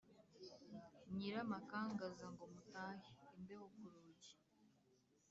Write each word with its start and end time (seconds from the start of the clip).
Nyiramakangaza 1.13 2.25
ngo 2.33 2.43
mutahe 2.53 3.09
Imbeho 3.37 3.65
ku 3.75 3.85
rugi 3.93 4.31